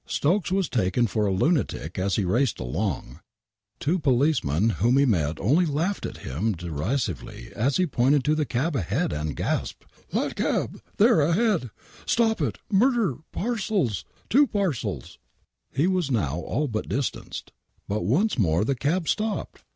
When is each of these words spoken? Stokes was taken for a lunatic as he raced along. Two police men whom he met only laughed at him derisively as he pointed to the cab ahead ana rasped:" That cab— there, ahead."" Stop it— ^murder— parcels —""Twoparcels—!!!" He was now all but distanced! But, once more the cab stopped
Stokes 0.07 0.51
was 0.51 0.67
taken 0.67 1.05
for 1.05 1.27
a 1.27 1.31
lunatic 1.31 1.99
as 1.99 2.15
he 2.15 2.25
raced 2.25 2.59
along. 2.59 3.19
Two 3.79 3.99
police 3.99 4.43
men 4.43 4.69
whom 4.81 4.97
he 4.97 5.05
met 5.05 5.39
only 5.39 5.63
laughed 5.63 6.07
at 6.07 6.17
him 6.25 6.53
derisively 6.53 7.51
as 7.55 7.77
he 7.77 7.85
pointed 7.85 8.23
to 8.23 8.33
the 8.33 8.43
cab 8.43 8.75
ahead 8.75 9.13
ana 9.13 9.35
rasped:" 9.37 9.85
That 10.09 10.35
cab— 10.35 10.81
there, 10.97 11.21
ahead."" 11.21 11.69
Stop 12.07 12.41
it— 12.41 12.57
^murder— 12.73 13.21
parcels 13.31 14.03
—""Twoparcels—!!!" 14.31 15.19
He 15.71 15.85
was 15.85 16.09
now 16.09 16.39
all 16.39 16.67
but 16.67 16.89
distanced! 16.89 17.51
But, 17.87 18.03
once 18.03 18.39
more 18.39 18.65
the 18.65 18.73
cab 18.73 19.07
stopped 19.07 19.63